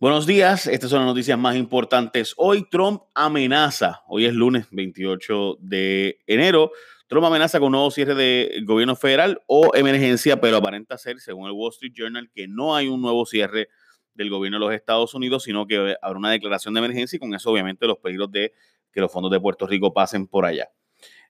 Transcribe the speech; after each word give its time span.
Buenos 0.00 0.26
días, 0.26 0.66
estas 0.66 0.88
son 0.88 1.00
las 1.00 1.08
noticias 1.08 1.38
más 1.38 1.56
importantes. 1.56 2.32
Hoy 2.38 2.66
Trump 2.70 3.02
amenaza, 3.14 4.02
hoy 4.08 4.24
es 4.24 4.32
lunes 4.32 4.66
28 4.70 5.58
de 5.60 6.20
enero, 6.26 6.70
Trump 7.06 7.26
amenaza 7.26 7.60
con 7.60 7.72
nuevo 7.72 7.90
cierre 7.90 8.14
del 8.14 8.64
gobierno 8.64 8.96
federal 8.96 9.42
o 9.46 9.74
emergencia, 9.74 10.40
pero 10.40 10.56
aparenta 10.56 10.96
ser, 10.96 11.20
según 11.20 11.48
el 11.48 11.52
Wall 11.52 11.72
Street 11.72 11.92
Journal, 11.94 12.30
que 12.32 12.48
no 12.48 12.74
hay 12.74 12.88
un 12.88 13.02
nuevo 13.02 13.26
cierre 13.26 13.68
del 14.14 14.30
gobierno 14.30 14.58
de 14.58 14.64
los 14.64 14.74
Estados 14.74 15.12
Unidos, 15.12 15.42
sino 15.42 15.66
que 15.66 15.94
habrá 16.00 16.18
una 16.18 16.30
declaración 16.30 16.72
de 16.72 16.78
emergencia 16.78 17.18
y 17.18 17.20
con 17.20 17.34
eso 17.34 17.50
obviamente 17.50 17.86
los 17.86 17.98
peligros 17.98 18.30
de 18.30 18.54
que 18.90 19.02
los 19.02 19.12
fondos 19.12 19.30
de 19.30 19.38
Puerto 19.38 19.66
Rico 19.66 19.92
pasen 19.92 20.26
por 20.26 20.46
allá. 20.46 20.70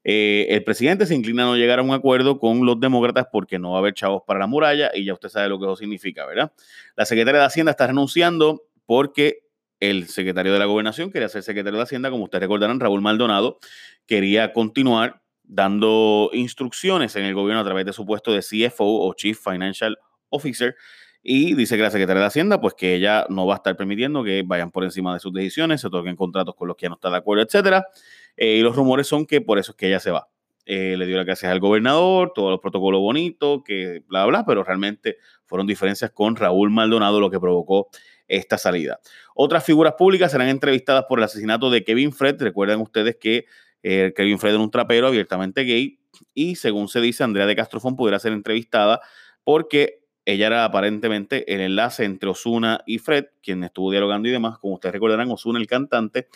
Eh, 0.02 0.46
el 0.50 0.64
presidente 0.64 1.04
se 1.06 1.14
inclina 1.14 1.42
a 1.42 1.46
no 1.46 1.56
llegar 1.56 1.78
a 1.78 1.82
un 1.82 1.92
acuerdo 1.92 2.38
con 2.38 2.64
los 2.64 2.80
demócratas 2.80 3.26
porque 3.30 3.58
no 3.58 3.72
va 3.72 3.76
a 3.76 3.80
haber 3.80 3.94
chavos 3.94 4.22
para 4.26 4.40
la 4.40 4.46
muralla 4.46 4.90
y 4.94 5.04
ya 5.04 5.12
usted 5.12 5.28
sabe 5.28 5.48
lo 5.48 5.58
que 5.58 5.66
eso 5.66 5.76
significa, 5.76 6.26
¿verdad? 6.26 6.52
La 6.96 7.04
secretaria 7.04 7.40
de 7.40 7.46
Hacienda 7.46 7.72
está 7.72 7.86
renunciando 7.86 8.62
porque 8.86 9.44
el 9.78 10.08
secretario 10.08 10.52
de 10.52 10.58
la 10.58 10.66
gobernación 10.66 11.10
quería 11.10 11.28
ser 11.28 11.42
secretario 11.42 11.78
de 11.78 11.84
Hacienda, 11.84 12.10
como 12.10 12.24
ustedes 12.24 12.42
recordarán, 12.42 12.80
Raúl 12.80 13.00
Maldonado, 13.00 13.58
quería 14.06 14.52
continuar 14.52 15.22
dando 15.42 16.30
instrucciones 16.32 17.16
en 17.16 17.24
el 17.24 17.34
gobierno 17.34 17.60
a 17.60 17.64
través 17.64 17.84
de 17.84 17.92
su 17.92 18.06
puesto 18.06 18.32
de 18.32 18.40
CFO 18.40 19.06
o 19.06 19.12
Chief 19.14 19.38
Financial 19.38 19.98
Officer. 20.28 20.76
Y 21.22 21.54
dice 21.54 21.76
que 21.76 21.82
la 21.82 21.90
secretaria 21.90 22.20
de 22.20 22.26
Hacienda, 22.26 22.60
pues 22.60 22.74
que 22.74 22.94
ella 22.94 23.26
no 23.28 23.46
va 23.46 23.54
a 23.54 23.56
estar 23.56 23.76
permitiendo 23.76 24.22
que 24.24 24.42
vayan 24.46 24.70
por 24.70 24.84
encima 24.84 25.12
de 25.12 25.20
sus 25.20 25.32
decisiones, 25.32 25.80
se 25.80 25.88
otorguen 25.88 26.16
contratos 26.16 26.54
con 26.54 26.68
los 26.68 26.76
que 26.76 26.84
ya 26.84 26.88
no 26.90 26.94
está 26.94 27.10
de 27.10 27.16
acuerdo, 27.16 27.42
etcétera. 27.42 27.86
Eh, 28.40 28.56
y 28.56 28.62
los 28.62 28.74
rumores 28.74 29.06
son 29.06 29.26
que 29.26 29.42
por 29.42 29.58
eso 29.58 29.72
es 29.72 29.76
que 29.76 29.86
ella 29.86 30.00
se 30.00 30.10
va. 30.10 30.28
Eh, 30.64 30.96
le 30.96 31.06
dio 31.06 31.18
la 31.18 31.24
gracias 31.24 31.52
al 31.52 31.60
gobernador, 31.60 32.32
todos 32.34 32.50
los 32.50 32.60
protocolos 32.60 33.00
bonitos, 33.00 33.62
que 33.64 34.02
bla, 34.08 34.24
bla, 34.24 34.44
pero 34.46 34.64
realmente 34.64 35.18
fueron 35.44 35.66
diferencias 35.66 36.10
con 36.12 36.36
Raúl 36.36 36.70
Maldonado 36.70 37.20
lo 37.20 37.30
que 37.30 37.38
provocó 37.38 37.88
esta 38.28 38.56
salida. 38.56 38.98
Otras 39.34 39.64
figuras 39.64 39.94
públicas 39.98 40.32
serán 40.32 40.48
entrevistadas 40.48 41.04
por 41.06 41.18
el 41.18 41.24
asesinato 41.24 41.68
de 41.68 41.84
Kevin 41.84 42.12
Fred. 42.12 42.40
Recuerden 42.40 42.80
ustedes 42.80 43.16
que 43.16 43.44
eh, 43.82 44.14
Kevin 44.16 44.38
Fred 44.38 44.54
era 44.54 44.62
un 44.62 44.70
trapero 44.70 45.06
abiertamente 45.08 45.64
gay 45.64 45.98
y 46.32 46.56
según 46.56 46.88
se 46.88 47.02
dice, 47.02 47.24
Andrea 47.24 47.46
de 47.46 47.56
Castrofón 47.56 47.94
pudiera 47.94 48.18
ser 48.18 48.32
entrevistada 48.32 49.00
porque 49.44 50.00
ella 50.24 50.46
era 50.46 50.64
aparentemente 50.64 51.52
el 51.52 51.60
enlace 51.60 52.04
entre 52.04 52.30
Osuna 52.30 52.82
y 52.86 52.98
Fred, 52.98 53.26
quien 53.42 53.64
estuvo 53.64 53.90
dialogando 53.90 54.28
y 54.28 54.30
demás. 54.30 54.58
Como 54.58 54.74
ustedes 54.74 54.94
recordarán, 54.94 55.30
Osuna, 55.30 55.58
el 55.58 55.66
cantante, 55.66 56.28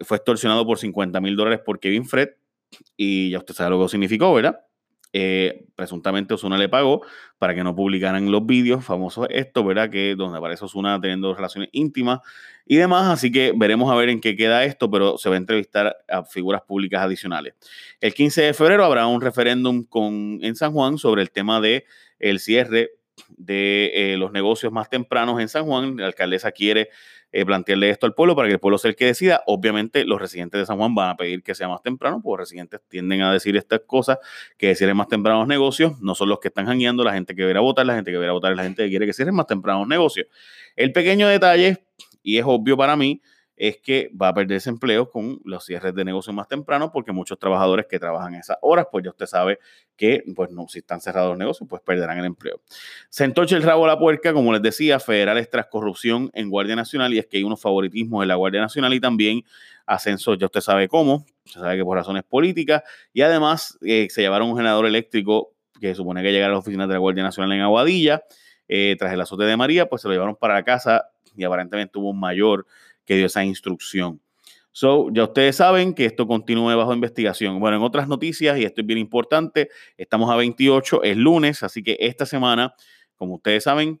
fue 0.00 0.16
extorsionado 0.16 0.66
por 0.66 0.78
50 0.78 1.20
mil 1.20 1.36
dólares 1.36 1.60
por 1.64 1.80
Kevin 1.80 2.06
Fred 2.06 2.30
y 2.96 3.30
ya 3.30 3.38
usted 3.38 3.54
sabe 3.54 3.70
lo 3.70 3.82
que 3.82 3.88
significó, 3.88 4.32
¿verdad? 4.32 4.60
Eh, 5.14 5.66
presuntamente 5.76 6.32
Osuna 6.32 6.56
le 6.56 6.70
pagó 6.70 7.02
para 7.36 7.54
que 7.54 7.62
no 7.62 7.76
publicaran 7.76 8.32
los 8.32 8.46
vídeos 8.46 8.82
famosos 8.82 9.26
esto, 9.28 9.62
¿verdad? 9.62 9.90
Que 9.90 10.14
donde 10.16 10.38
aparece 10.38 10.64
Osuna 10.64 10.98
teniendo 11.00 11.34
relaciones 11.34 11.68
íntimas 11.72 12.20
y 12.64 12.76
demás, 12.76 13.08
así 13.08 13.30
que 13.30 13.52
veremos 13.54 13.92
a 13.92 13.94
ver 13.94 14.08
en 14.08 14.20
qué 14.20 14.36
queda 14.36 14.64
esto, 14.64 14.90
pero 14.90 15.18
se 15.18 15.28
va 15.28 15.34
a 15.34 15.38
entrevistar 15.38 15.96
a 16.08 16.24
figuras 16.24 16.62
públicas 16.62 17.02
adicionales. 17.02 17.54
El 18.00 18.14
15 18.14 18.42
de 18.42 18.54
febrero 18.54 18.84
habrá 18.84 19.06
un 19.06 19.20
referéndum 19.20 19.86
en 20.40 20.56
San 20.56 20.72
Juan 20.72 20.96
sobre 20.96 21.20
el 21.20 21.30
tema 21.30 21.60
de 21.60 21.84
cierre 22.38 22.92
de 23.28 23.90
eh, 23.94 24.16
los 24.16 24.32
negocios 24.32 24.72
más 24.72 24.88
tempranos 24.88 25.40
en 25.40 25.48
San 25.48 25.64
Juan. 25.64 25.96
La 25.96 26.06
alcaldesa 26.06 26.52
quiere 26.52 26.88
eh, 27.34 27.46
plantearle 27.46 27.88
esto 27.88 28.04
al 28.06 28.14
pueblo 28.14 28.36
para 28.36 28.48
que 28.48 28.54
el 28.54 28.60
pueblo 28.60 28.78
sea 28.78 28.90
el 28.90 28.96
que 28.96 29.06
decida. 29.06 29.42
Obviamente 29.46 30.04
los 30.04 30.20
residentes 30.20 30.60
de 30.60 30.66
San 30.66 30.76
Juan 30.76 30.94
van 30.94 31.10
a 31.10 31.16
pedir 31.16 31.42
que 31.42 31.54
sea 31.54 31.68
más 31.68 31.82
temprano, 31.82 32.20
porque 32.22 32.42
los 32.42 32.48
residentes 32.48 32.80
tienden 32.88 33.22
a 33.22 33.32
decir 33.32 33.56
estas 33.56 33.80
cosas, 33.86 34.18
que 34.58 34.74
cierren 34.74 34.96
más 34.96 35.08
temprano 35.08 35.40
los 35.40 35.48
negocios, 35.48 35.98
no 36.00 36.14
son 36.14 36.28
los 36.28 36.40
que 36.40 36.48
están 36.48 36.66
jangueando, 36.66 37.04
la 37.04 37.14
gente 37.14 37.34
que 37.34 37.50
a 37.50 37.60
votar, 37.60 37.86
la 37.86 37.94
gente 37.94 38.10
que 38.10 38.26
a 38.26 38.32
votar 38.32 38.54
la 38.54 38.64
gente 38.64 38.84
que 38.84 38.90
quiere 38.90 39.06
que 39.06 39.12
cierren 39.12 39.34
más 39.34 39.46
temprano 39.46 39.80
los 39.80 39.88
negocios. 39.88 40.26
El 40.76 40.92
pequeño 40.92 41.26
detalle, 41.26 41.86
y 42.22 42.38
es 42.38 42.44
obvio 42.46 42.76
para 42.76 42.96
mí, 42.96 43.22
es 43.62 43.78
que 43.78 44.10
va 44.20 44.26
a 44.26 44.34
perder 44.34 44.56
ese 44.56 44.70
empleo 44.70 45.08
con 45.08 45.40
los 45.44 45.64
cierres 45.64 45.94
de 45.94 46.04
negocios 46.04 46.34
más 46.34 46.48
temprano, 46.48 46.90
porque 46.90 47.12
muchos 47.12 47.38
trabajadores 47.38 47.86
que 47.88 48.00
trabajan 48.00 48.34
esas 48.34 48.56
horas, 48.60 48.88
pues 48.90 49.04
ya 49.04 49.10
usted 49.10 49.26
sabe 49.26 49.60
que, 49.94 50.24
pues 50.34 50.50
no, 50.50 50.66
si 50.66 50.80
están 50.80 51.00
cerrados 51.00 51.28
los 51.28 51.38
negocios, 51.38 51.68
pues 51.70 51.80
perderán 51.80 52.18
el 52.18 52.24
empleo. 52.24 52.60
Se 53.08 53.22
entorcha 53.22 53.54
el 53.54 53.62
rabo 53.62 53.84
a 53.84 53.86
la 53.86 54.00
puerca, 54.00 54.32
como 54.32 54.52
les 54.52 54.62
decía, 54.62 54.98
federales 54.98 55.48
tras 55.48 55.66
corrupción 55.66 56.28
en 56.34 56.50
Guardia 56.50 56.74
Nacional, 56.74 57.14
y 57.14 57.20
es 57.20 57.28
que 57.28 57.36
hay 57.36 57.44
unos 57.44 57.62
favoritismos 57.62 58.22
en 58.22 58.28
la 58.28 58.34
Guardia 58.34 58.60
Nacional 58.60 58.94
y 58.94 59.00
también 59.00 59.44
ascenso, 59.86 60.34
ya 60.34 60.46
usted 60.46 60.60
sabe 60.60 60.88
cómo, 60.88 61.24
se 61.44 61.60
sabe 61.60 61.76
que 61.76 61.84
por 61.84 61.96
razones 61.96 62.24
políticas, 62.24 62.82
y 63.12 63.22
además 63.22 63.78
eh, 63.82 64.08
se 64.10 64.22
llevaron 64.22 64.50
un 64.50 64.56
generador 64.56 64.86
eléctrico 64.86 65.54
que 65.80 65.94
supone 65.94 66.20
que 66.24 66.32
llegara 66.32 66.52
a 66.52 66.56
las 66.56 66.64
oficinas 66.64 66.88
de 66.88 66.94
la 66.94 66.98
Guardia 66.98 67.22
Nacional 67.22 67.52
en 67.52 67.60
Aguadilla, 67.60 68.24
eh, 68.66 68.96
tras 68.98 69.12
el 69.12 69.20
azote 69.20 69.44
de 69.44 69.56
María, 69.56 69.86
pues 69.88 70.02
se 70.02 70.08
lo 70.08 70.14
llevaron 70.14 70.34
para 70.34 70.54
la 70.54 70.64
casa 70.64 71.12
y 71.36 71.44
aparentemente 71.44 71.98
hubo 71.98 72.10
un 72.10 72.18
mayor 72.18 72.66
que 73.04 73.16
dio 73.16 73.26
esa 73.26 73.44
instrucción. 73.44 74.20
So, 74.74 75.10
ya 75.12 75.24
ustedes 75.24 75.56
saben 75.56 75.94
que 75.94 76.06
esto 76.06 76.26
continúe 76.26 76.74
bajo 76.74 76.94
investigación. 76.94 77.60
Bueno, 77.60 77.76
en 77.76 77.82
otras 77.82 78.08
noticias, 78.08 78.58
y 78.58 78.64
esto 78.64 78.80
es 78.80 78.86
bien 78.86 78.98
importante, 78.98 79.68
estamos 79.98 80.30
a 80.30 80.36
28, 80.36 81.02
es 81.02 81.16
lunes, 81.16 81.62
así 81.62 81.82
que 81.82 81.96
esta 82.00 82.24
semana, 82.24 82.74
como 83.16 83.34
ustedes 83.34 83.64
saben, 83.64 84.00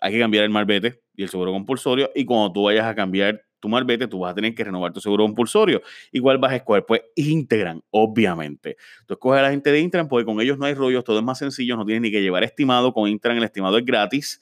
hay 0.00 0.12
que 0.12 0.20
cambiar 0.20 0.44
el 0.44 0.50
marbete 0.50 1.02
y 1.16 1.24
el 1.24 1.28
seguro 1.28 1.52
compulsorio. 1.52 2.10
Y 2.14 2.24
cuando 2.24 2.52
tú 2.52 2.64
vayas 2.64 2.86
a 2.86 2.94
cambiar 2.94 3.42
tu 3.58 3.68
marbete, 3.68 4.08
tú 4.08 4.20
vas 4.20 4.32
a 4.32 4.34
tener 4.34 4.54
que 4.54 4.64
renovar 4.64 4.92
tu 4.92 5.00
seguro 5.00 5.24
compulsorio. 5.24 5.82
Igual 6.10 6.38
vas 6.38 6.52
a 6.52 6.56
escoger, 6.56 6.84
pues, 6.84 7.02
Integran, 7.14 7.82
obviamente. 7.90 8.76
Tú 9.06 9.14
escoges 9.14 9.38
a 9.38 9.42
la 9.42 9.50
gente 9.50 9.70
de 9.70 9.80
Integran 9.80 10.08
porque 10.08 10.24
con 10.24 10.40
ellos 10.40 10.58
no 10.58 10.66
hay 10.66 10.74
rollos, 10.74 11.04
todo 11.04 11.18
es 11.18 11.24
más 11.24 11.38
sencillo, 11.38 11.76
no 11.76 11.84
tienes 11.84 12.02
ni 12.02 12.10
que 12.10 12.20
llevar 12.20 12.42
estimado. 12.42 12.92
Con 12.92 13.08
Integran 13.08 13.38
el 13.38 13.44
estimado 13.44 13.78
es 13.78 13.84
gratis. 13.84 14.40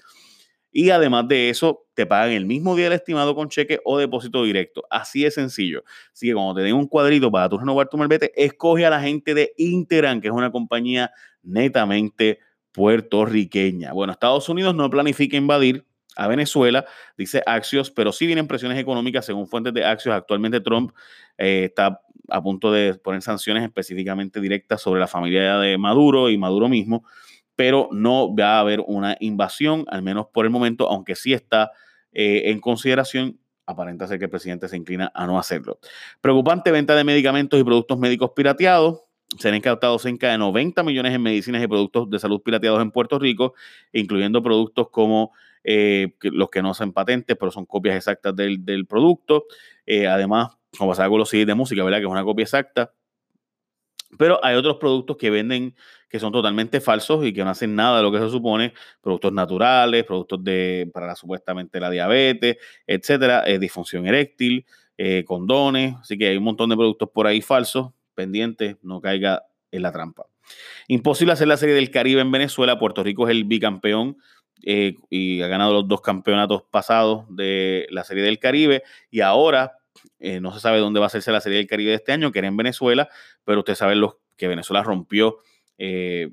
Y 0.72 0.91
además 0.91 1.26
de 1.28 1.50
eso, 1.50 1.86
te 1.94 2.06
pagan 2.06 2.31
el 2.31 2.47
mismo 2.47 2.76
día 2.76 2.84
del 2.84 2.94
estimado 2.94 3.34
con 3.34 3.48
cheque 3.48 3.81
o 3.84 3.98
depósito 3.98 4.44
directo. 4.44 4.84
Así 4.91 5.22
de 5.22 5.31
sencillo. 5.31 5.82
Así 6.12 6.28
que 6.28 6.34
cuando 6.34 6.54
te 6.54 6.62
den 6.62 6.75
un 6.75 6.86
cuadrito 6.86 7.31
para 7.31 7.48
tú 7.48 7.58
renovar 7.58 7.88
tu 7.88 7.98
malvete, 7.98 8.32
escoge 8.36 8.86
a 8.86 8.91
la 8.91 9.00
gente 9.00 9.34
de 9.34 9.53
Interan, 9.56 10.20
que 10.20 10.28
es 10.28 10.34
una 10.34 10.53
compañía 10.53 11.10
netamente 11.42 12.38
puertorriqueña. 12.72 13.92
Bueno, 13.92 14.12
Estados 14.12 14.48
Unidos 14.48 14.75
no 14.75 14.88
planifica 14.88 15.36
invadir 15.36 15.84
a 16.16 16.28
Venezuela, 16.28 16.84
dice 17.16 17.42
Axios, 17.47 17.91
pero 17.91 18.12
sí 18.12 18.26
vienen 18.26 18.47
presiones 18.47 18.78
económicas 18.78 19.25
según 19.25 19.48
fuentes 19.48 19.72
de 19.72 19.84
Axios. 19.84 20.14
Actualmente 20.14 20.60
Trump 20.60 20.92
eh, 21.38 21.64
está 21.64 22.00
a 22.28 22.42
punto 22.42 22.70
de 22.72 22.94
poner 22.94 23.22
sanciones 23.22 23.64
específicamente 23.64 24.41
directas 24.41 24.80
sobre 24.82 25.00
la 25.00 25.06
familia 25.06 25.59
de 25.59 25.78
Maduro 25.78 26.30
y 26.30 26.38
Maduro 26.38 26.69
mismo 26.69 27.04
pero 27.60 27.91
no 27.93 28.34
va 28.34 28.56
a 28.56 28.60
haber 28.60 28.82
una 28.87 29.19
invasión, 29.21 29.84
al 29.88 30.00
menos 30.00 30.28
por 30.32 30.47
el 30.47 30.50
momento, 30.50 30.88
aunque 30.88 31.15
sí 31.15 31.34
está 31.34 31.72
eh, 32.10 32.44
en 32.47 32.59
consideración. 32.59 33.38
Aparenta 33.66 34.06
ser 34.06 34.19
que 34.19 34.25
el 34.25 34.31
presidente 34.31 34.66
se 34.66 34.78
inclina 34.78 35.12
a 35.15 35.26
no 35.26 35.38
hacerlo. 35.38 35.78
Preocupante 36.22 36.71
venta 36.71 36.97
de 36.97 37.04
medicamentos 37.04 37.60
y 37.60 37.62
productos 37.62 37.98
médicos 37.98 38.31
pirateados. 38.34 39.03
Se 39.38 39.50
han 39.50 39.56
incautado 39.56 39.98
cerca 39.98 40.31
de 40.31 40.38
90 40.38 40.82
millones 40.84 41.15
en 41.15 41.21
medicinas 41.21 41.62
y 41.62 41.66
productos 41.66 42.09
de 42.09 42.19
salud 42.19 42.41
pirateados 42.41 42.81
en 42.81 42.93
Puerto 42.93 43.19
Rico, 43.19 43.53
incluyendo 43.92 44.42
productos 44.42 44.88
como 44.88 45.32
eh, 45.62 46.15
los 46.22 46.48
que 46.48 46.62
no 46.62 46.72
son 46.72 46.94
patentes, 46.94 47.37
pero 47.38 47.50
son 47.50 47.66
copias 47.66 47.94
exactas 47.94 48.34
del, 48.34 48.87
producto. 48.88 49.44
Eh, 49.84 50.06
además, 50.06 50.56
como 50.78 50.92
pasaba 50.92 51.10
con 51.10 51.19
los 51.19 51.28
CDs 51.28 51.47
de 51.47 51.54
música, 51.54 51.84
¿verdad? 51.84 51.98
Que 51.98 52.06
es 52.06 52.10
una 52.10 52.25
copia 52.25 52.44
exacta. 52.44 52.94
Pero 54.19 54.44
hay 54.44 54.56
otros 54.56 54.76
productos 54.76 55.16
que 55.16 55.31
venden 55.31 55.75
que 56.09 56.19
son 56.19 56.32
totalmente 56.32 56.81
falsos 56.81 57.25
y 57.25 57.32
que 57.32 57.44
no 57.44 57.50
hacen 57.50 57.76
nada 57.76 57.98
de 57.98 58.03
lo 58.03 58.10
que 58.10 58.19
se 58.19 58.28
supone, 58.28 58.75
productos 59.00 59.32
naturales, 59.32 60.04
productos 60.04 60.43
de, 60.43 60.91
para 60.93 61.15
supuestamente 61.15 61.78
la 61.78 61.88
diabetes, 61.88 62.56
etcétera, 62.87 63.44
eh, 63.47 63.60
disfunción 63.60 64.06
eréctil, 64.06 64.66
eh, 64.98 65.25
condones, 65.25 65.94
así 66.00 66.19
que 66.19 66.26
hay 66.26 66.37
un 66.37 66.43
montón 66.43 66.69
de 66.69 66.76
productos 66.76 67.09
por 67.10 67.28
ahí 67.28 67.41
falsos, 67.41 67.93
pendientes, 68.15 68.76
no 68.82 69.00
caiga 69.00 69.44
en 69.71 69.82
la 69.82 69.93
trampa. 69.93 70.27
Imposible 70.88 71.32
hacer 71.32 71.47
la 71.47 71.56
serie 71.56 71.77
del 71.77 71.92
Caribe 71.92 72.21
en 72.21 72.32
Venezuela, 72.32 72.78
Puerto 72.78 73.04
Rico 73.04 73.28
es 73.28 73.31
el 73.31 73.44
bicampeón 73.44 74.16
eh, 74.65 74.97
y 75.09 75.41
ha 75.42 75.47
ganado 75.47 75.72
los 75.72 75.88
dos 75.88 76.00
campeonatos 76.00 76.65
pasados 76.71 77.24
de 77.30 77.86
la 77.91 78.04
serie 78.04 78.24
del 78.24 78.41
Caribe 78.41 78.83
y 79.10 79.21
ahora 79.21 79.78
no 80.41 80.52
se 80.52 80.60
sabe 80.60 80.78
dónde 80.78 81.00
va 81.00 81.06
a 81.06 81.08
hacerse 81.08 81.32
la 81.32 81.41
serie 81.41 81.58
del 81.58 81.66
Caribe 81.66 81.91
de 81.91 81.97
este 81.97 82.12
año, 82.12 82.32
que 82.32 82.41
era 82.41 82.48
en 82.48 82.56
Venezuela, 82.56 83.08
pero 83.44 83.60
usted 83.60 83.74
sabe 83.74 83.97
los, 83.97 84.16
que 84.41 84.48
Venezuela 84.48 84.82
rompió 84.82 85.38
eh, 85.78 86.32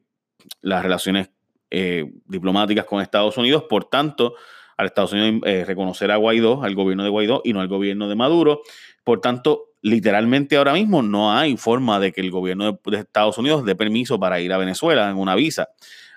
las 0.61 0.81
relaciones 0.81 1.29
eh, 1.69 2.05
diplomáticas 2.25 2.85
con 2.85 3.01
Estados 3.01 3.37
Unidos. 3.37 3.65
Por 3.69 3.85
tanto, 3.85 4.35
al 4.77 4.87
Estados 4.87 5.11
Unidos 5.11 5.41
eh, 5.45 5.65
reconocer 5.65 6.09
a 6.11 6.15
Guaidó, 6.15 6.63
al 6.63 6.73
gobierno 6.73 7.03
de 7.03 7.09
Guaidó 7.09 7.41
y 7.43 7.53
no 7.53 7.59
al 7.59 7.67
gobierno 7.67 8.07
de 8.07 8.15
Maduro. 8.15 8.61
Por 9.03 9.19
tanto, 9.19 9.65
literalmente 9.81 10.57
ahora 10.57 10.73
mismo 10.73 11.01
no 11.01 11.33
hay 11.33 11.57
forma 11.57 11.99
de 11.99 12.13
que 12.13 12.21
el 12.21 12.31
gobierno 12.31 12.79
de, 12.85 12.97
Estados 12.97 13.37
Unidos 13.37 13.65
dé 13.65 13.75
permiso 13.75 14.19
para 14.19 14.39
ir 14.39 14.53
a 14.53 14.57
Venezuela 14.57 15.09
en 15.09 15.17
una 15.17 15.35
visa. 15.35 15.69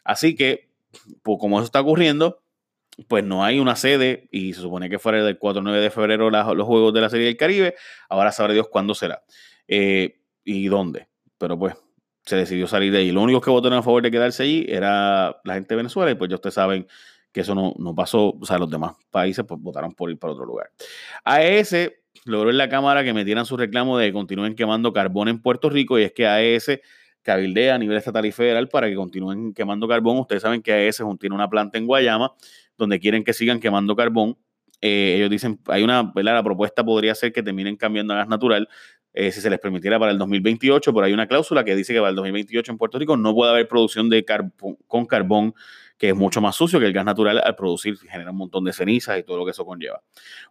Así 0.04 0.34
que, 0.34 0.68
como 1.22 1.58
eso 1.58 1.66
está 1.66 1.80
ocurriendo, 1.80 2.40
pues 3.08 3.24
no 3.24 3.44
hay 3.44 3.58
una 3.58 3.76
sede 3.76 4.28
y 4.30 4.52
se 4.52 4.60
supone 4.60 4.90
que 4.90 4.98
fuera 4.98 5.22
del 5.24 5.38
4 5.38 5.62
9 5.62 5.80
de 5.80 5.90
febrero 5.90 6.30
los 6.30 6.66
Juegos 6.66 6.92
de 6.92 7.00
la 7.00 7.08
Serie 7.08 7.26
del 7.26 7.36
Caribe. 7.36 7.74
Ahora 8.08 8.32
sabrá 8.32 8.52
Dios 8.52 8.68
cuándo 8.68 8.94
será 8.94 9.22
y 9.66 10.66
dónde. 10.68 11.08
Pero 11.38 11.58
pues 11.58 11.74
se 12.24 12.36
decidió 12.36 12.66
salir 12.66 12.92
de 12.92 12.98
ahí. 12.98 13.12
Lo 13.12 13.22
único 13.22 13.40
que 13.40 13.50
votaron 13.50 13.78
a 13.78 13.82
favor 13.82 14.02
de 14.02 14.10
quedarse 14.10 14.42
allí 14.42 14.66
era 14.68 15.40
la 15.44 15.54
gente 15.54 15.74
de 15.74 15.76
Venezuela 15.76 16.10
y 16.10 16.14
pues 16.14 16.28
ya 16.28 16.36
ustedes 16.36 16.54
saben 16.54 16.86
que 17.32 17.40
eso 17.42 17.54
no, 17.54 17.74
no 17.78 17.94
pasó, 17.94 18.36
o 18.40 18.44
sea, 18.44 18.58
los 18.58 18.70
demás 18.70 18.96
países 19.10 19.44
pues, 19.46 19.60
votaron 19.60 19.92
por 19.92 20.10
ir 20.10 20.18
para 20.18 20.32
otro 20.32 20.44
lugar. 20.44 20.70
AES 21.24 21.92
logró 22.24 22.50
en 22.50 22.58
la 22.58 22.68
Cámara 22.68 23.04
que 23.04 23.14
metieran 23.14 23.46
su 23.46 23.56
reclamo 23.56 23.96
de 23.98 24.08
que 24.08 24.12
continúen 24.12 24.54
quemando 24.54 24.92
carbón 24.92 25.28
en 25.28 25.40
Puerto 25.40 25.70
Rico 25.70 25.98
y 25.98 26.02
es 26.02 26.12
que 26.12 26.26
AES 26.26 26.80
cabildea 27.22 27.74
a 27.74 27.78
nivel 27.78 27.96
estatal 27.96 28.24
y 28.26 28.32
federal 28.32 28.68
para 28.68 28.88
que 28.88 28.94
continúen 28.94 29.52
quemando 29.52 29.86
carbón. 29.86 30.18
Ustedes 30.18 30.42
saben 30.42 30.62
que 30.62 30.72
AES 30.72 31.02
tiene 31.18 31.34
una 31.34 31.48
planta 31.48 31.78
en 31.78 31.86
Guayama 31.86 32.32
donde 32.76 32.98
quieren 32.98 33.24
que 33.24 33.32
sigan 33.32 33.60
quemando 33.60 33.94
carbón. 33.94 34.36
Eh, 34.80 35.16
ellos 35.16 35.30
dicen, 35.30 35.60
hay 35.66 35.82
una, 35.82 36.12
La 36.14 36.42
propuesta 36.42 36.82
podría 36.82 37.14
ser 37.14 37.32
que 37.32 37.42
terminen 37.42 37.76
cambiando 37.76 38.14
a 38.14 38.18
gas 38.18 38.28
natural 38.28 38.68
eh, 39.12 39.32
si 39.32 39.40
se 39.40 39.50
les 39.50 39.58
permitiera 39.58 39.98
para 39.98 40.12
el 40.12 40.18
2028, 40.18 40.94
pero 40.94 41.04
hay 41.04 41.12
una 41.12 41.26
cláusula 41.26 41.64
que 41.64 41.74
dice 41.74 41.92
que 41.92 41.98
para 41.98 42.10
el 42.10 42.16
2028 42.16 42.72
en 42.72 42.78
Puerto 42.78 42.98
Rico 42.98 43.16
no 43.16 43.34
puede 43.34 43.50
haber 43.50 43.68
producción 43.68 44.08
de 44.08 44.24
carbón, 44.24 44.76
con 44.86 45.04
carbón 45.06 45.54
que 46.00 46.08
es 46.08 46.16
mucho 46.16 46.40
más 46.40 46.56
sucio 46.56 46.80
que 46.80 46.86
el 46.86 46.94
gas 46.94 47.04
natural 47.04 47.42
al 47.44 47.54
producir, 47.54 47.94
genera 47.98 48.30
un 48.30 48.38
montón 48.38 48.64
de 48.64 48.72
cenizas 48.72 49.18
y 49.18 49.22
todo 49.22 49.36
lo 49.36 49.44
que 49.44 49.50
eso 49.50 49.66
conlleva. 49.66 50.00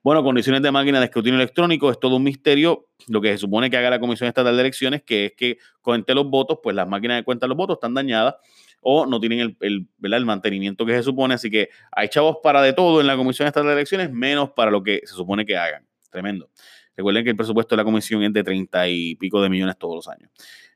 Bueno, 0.03 0.23
condiciones 0.23 0.61
de 0.61 0.71
máquina 0.71 0.99
de 0.99 1.05
escrutinio 1.05 1.39
electrónico 1.39 1.89
es 1.89 1.99
todo 1.99 2.17
un 2.17 2.23
misterio. 2.23 2.85
Lo 3.07 3.19
que 3.19 3.31
se 3.31 3.39
supone 3.39 3.67
que 3.71 3.75
haga 3.75 3.89
la 3.89 3.99
Comisión 3.99 4.27
Estatal 4.27 4.55
de 4.55 4.61
Elecciones, 4.61 5.01
que 5.01 5.25
es 5.25 5.31
que 5.33 5.57
cuente 5.81 6.13
los 6.13 6.29
votos, 6.29 6.59
pues 6.61 6.75
las 6.75 6.87
máquinas 6.87 7.17
de 7.17 7.23
cuenta 7.23 7.47
los 7.47 7.57
votos 7.57 7.77
están 7.77 7.95
dañadas 7.95 8.35
o 8.81 9.07
no 9.07 9.19
tienen 9.19 9.39
el, 9.39 9.57
el, 9.61 9.87
el, 10.03 10.25
mantenimiento 10.25 10.85
que 10.85 10.93
se 10.93 11.01
supone. 11.01 11.33
Así 11.33 11.49
que 11.49 11.69
hay 11.91 12.09
chavos 12.09 12.37
para 12.43 12.61
de 12.61 12.73
todo 12.73 13.01
en 13.01 13.07
la 13.07 13.17
Comisión 13.17 13.47
Estatal 13.47 13.69
de 13.69 13.73
Elecciones, 13.73 14.11
menos 14.11 14.51
para 14.51 14.69
lo 14.69 14.83
que 14.83 15.01
se 15.03 15.15
supone 15.15 15.47
que 15.47 15.57
hagan. 15.57 15.83
Tremendo. 16.11 16.51
Recuerden 16.95 17.23
que 17.23 17.31
el 17.31 17.35
presupuesto 17.35 17.75
de 17.75 17.77
la 17.77 17.85
comisión 17.85 18.21
es 18.21 18.33
de 18.33 18.43
30 18.43 18.87
y 18.87 19.15
pico 19.15 19.41
de 19.41 19.49
millones 19.49 19.79
todos 19.79 19.95
los 19.95 20.07
años. 20.09 20.29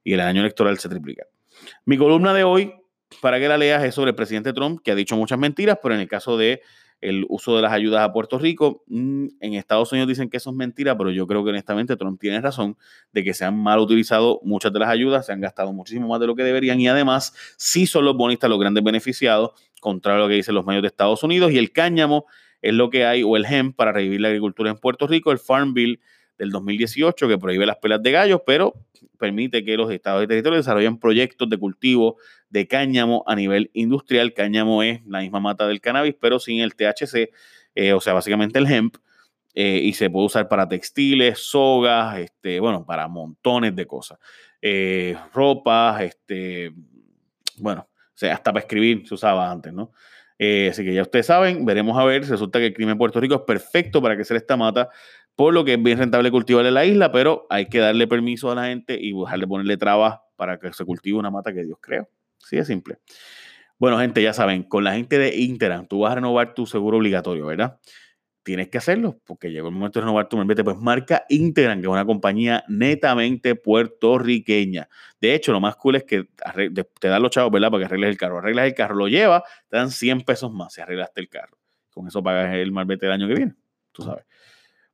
Y 0.03 0.13
el 0.13 0.21
año 0.21 0.41
electoral 0.41 0.79
se 0.79 0.89
triplica. 0.89 1.27
Mi 1.85 1.95
columna 1.95 2.33
de 2.33 2.43
hoy 2.43 2.73
para 3.21 3.39
que 3.39 3.48
la 3.48 3.57
leas 3.57 3.83
es 3.83 3.95
sobre 3.95 4.10
el 4.10 4.15
presidente 4.15 4.54
Trump, 4.54 4.81
que 4.83 4.92
ha 4.92 4.95
dicho 4.95 5.15
muchas 5.15 5.39
mentiras, 5.39 5.77
pero 5.81 5.95
en 5.95 6.01
el 6.01 6.07
caso 6.07 6.38
de 6.38 6.62
el 7.04 7.25
uso 7.27 7.56
de 7.57 7.62
las 7.62 7.74
ayudas 7.74 8.01
a 8.01 8.13
Puerto 8.13 8.39
Rico, 8.39 8.83
mm, 8.88 9.27
en 9.42 9.54
Estados 9.56 9.92
Unidos 9.92 10.07
dicen 10.07 10.30
que 10.30 10.38
eso 10.38 10.51
es 10.51 10.56
mentira, 10.56 10.98
pero 10.98 11.12
yo 11.12 11.27
creo 11.27 11.44
que 11.44 11.50
honestamente 11.50 11.98
Trump 11.98 12.19
tiene 12.19 12.39
razón 12.39 12.77
de 13.12 13.24
que 13.25 13.33
se 13.33 13.44
han 13.44 13.57
mal 13.62 13.80
utilizado 13.80 14.39
muchas 14.44 14.71
de 14.71 14.80
las 14.80 14.89
ayudas, 14.89 15.25
se 15.25 15.33
han 15.33 15.42
gastado 15.42 15.74
muchísimo 15.74 16.07
más 16.07 16.21
de 16.21 16.27
lo 16.27 16.36
que 16.36 16.44
deberían 16.44 16.80
y 16.80 16.88
además 16.88 17.33
sí 17.57 17.88
son 17.88 18.06
los 18.06 18.15
bonistas 18.15 18.50
los 18.50 18.57
grandes 18.57 18.83
beneficiados, 18.86 19.51
contrario 19.81 20.21
a 20.21 20.25
lo 20.25 20.30
que 20.30 20.36
dicen 20.36 20.56
los 20.56 20.66
medios 20.66 20.81
de 20.81 20.88
Estados 20.88 21.24
Unidos, 21.24 21.51
y 21.51 21.57
el 21.57 21.74
cáñamo 21.74 22.25
es 22.62 22.74
lo 22.74 22.89
que 22.89 23.06
hay, 23.06 23.21
o 23.24 23.36
el 23.36 23.45
hemp 23.45 23.75
para 23.75 23.92
revivir 23.92 24.21
la 24.21 24.30
agricultura 24.30 24.71
en 24.71 24.77
Puerto 24.77 25.06
Rico, 25.06 25.33
el 25.33 25.39
Farm 25.39 25.74
Bill 25.74 26.00
del 26.38 26.50
2018 26.50 27.27
que 27.27 27.38
prohíbe 27.38 27.65
las 27.65 27.77
pelas 27.77 28.01
de 28.01 28.12
gallos, 28.12 28.41
pero 28.45 28.74
permite 29.18 29.63
que 29.63 29.77
los 29.77 29.91
estados 29.91 30.24
y 30.24 30.27
territorios 30.27 30.65
desarrollen 30.65 30.97
proyectos 30.97 31.50
de 31.50 31.57
cultivo 31.57 32.18
de 32.50 32.68
cáñamo 32.68 33.24
a 33.27 33.35
nivel 33.35 33.71
industrial. 33.74 34.33
Cáñamo 34.33 34.83
es 34.83 35.06
la 35.06 35.21
misma 35.21 35.39
mata 35.39 35.68
del 35.68 35.81
cannabis, 35.81 36.15
pero 36.19 36.39
sin 36.39 36.59
el 36.59 36.75
THC, 36.75 37.31
eh, 37.75 37.94
o 37.94 38.01
sea, 38.01 38.13
básicamente 38.13 38.59
el 38.59 38.71
hemp, 38.71 38.97
eh, 39.56 39.80
y 39.83 39.94
se 39.94 40.09
puede 40.09 40.25
usar 40.25 40.47
para 40.47 40.68
textiles, 40.68 41.39
sogas, 41.39 42.19
este, 42.19 42.59
bueno, 42.59 42.85
para 42.85 43.07
montones 43.07 43.75
de 43.75 43.85
cosas. 43.85 44.19
Eh, 44.62 45.15
ropas, 45.33 46.01
este, 46.01 46.74
bueno, 47.57 47.88
o 47.89 48.18
sea, 48.18 48.33
hasta 48.33 48.51
para 48.51 48.62
escribir 48.62 49.07
se 49.07 49.13
usaba 49.13 49.51
antes, 49.51 49.74
¿no? 49.74 49.91
así 50.69 50.83
que 50.83 50.94
ya 50.94 51.03
ustedes 51.03 51.27
saben, 51.27 51.63
veremos 51.63 51.97
a 51.97 52.03
ver. 52.03 52.27
Resulta 52.27 52.59
que 52.59 52.65
el 52.65 52.74
crimen 52.74 52.94
en 52.94 52.97
Puerto 52.97 53.18
Rico 53.21 53.35
es 53.35 53.41
perfecto 53.41 54.01
para 54.01 54.21
se 54.21 54.35
esta 54.35 54.57
mata 54.57 54.89
por 55.35 55.53
lo 55.53 55.65
que 55.65 55.74
es 55.74 55.83
bien 55.83 55.97
rentable 55.97 56.31
cultivar 56.31 56.65
en 56.65 56.74
la 56.74 56.85
isla, 56.85 57.12
pero 57.12 57.47
hay 57.50 57.68
que 57.68 57.80
darle 57.80 58.07
permiso 58.07 58.51
a 58.51 58.56
la 58.56 58.65
gente 58.65 58.97
y 59.00 59.18
dejarle 59.18 59.47
ponerle 59.47 59.77
trabas 59.77 60.19
para 60.35 60.59
que 60.59 60.71
se 60.74 60.85
cultive 60.85 61.18
una 61.18 61.31
mata 61.31 61.53
que 61.53 61.63
Dios 61.63 61.77
creó. 61.81 62.07
Así 62.44 62.57
de 62.57 62.65
simple. 62.65 63.00
Bueno, 63.80 63.97
gente, 64.00 64.21
ya 64.21 64.33
saben, 64.33 64.63
con 64.63 64.83
la 64.83 64.94
gente 64.94 65.18
de 65.18 65.35
Interan, 65.35 65.88
tú 65.88 66.00
vas 66.00 66.12
a 66.12 66.15
renovar 66.15 66.53
tu 66.53 66.65
seguro 66.65 66.97
obligatorio, 66.97 67.45
¿verdad? 67.47 67.80
Tienes 68.44 68.68
que 68.68 68.77
hacerlo 68.77 69.19
porque 69.25 69.51
llegó 69.51 69.69
el 69.69 69.74
momento 69.74 70.00
de 70.00 70.06
renovar 70.06 70.27
tu 70.27 70.38
membete. 70.38 70.63
Pues 70.63 70.77
marca 70.77 71.25
Interan, 71.30 71.80
que 71.80 71.88
es 71.88 71.91
una 71.91 72.06
compañía 72.06 72.63
netamente 72.68 73.56
puertorriqueña. 73.56 74.89
De 75.19 75.33
hecho, 75.33 75.53
lo 75.53 75.62
más 75.62 75.77
cool 75.77 75.95
es 75.95 76.03
que 76.03 76.27
te 77.00 77.07
dan 77.07 77.21
los 77.21 77.31
chavos, 77.31 77.51
¿verdad? 77.51 77.71
Para 77.71 77.81
que 77.81 77.85
arregles 77.85 78.09
el 78.09 78.18
carro. 78.18 78.38
Arreglas 78.38 78.68
el 78.68 78.74
carro, 78.74 78.95
lo 78.95 79.07
llevas, 79.07 79.44
te 79.69 79.77
dan 79.77 79.89
100 79.89 80.21
pesos 80.21 80.51
más 80.51 80.74
si 80.74 80.81
arreglaste 80.81 81.21
el 81.21 81.30
carro. 81.30 81.57
Con 81.89 82.07
eso 82.07 82.21
pagas 82.21 82.53
el 82.53 82.71
malvete 82.71 83.06
del 83.06 83.13
año 83.13 83.27
que 83.27 83.35
viene, 83.35 83.56
tú 83.91 84.03
sabes. 84.03 84.25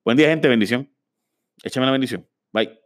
Buen 0.06 0.18
día, 0.18 0.30
gente. 0.30 0.48
Bendición. 0.48 0.90
Échame 1.64 1.86
la 1.86 1.92
bendición. 1.92 2.28
Bye. 2.52 2.79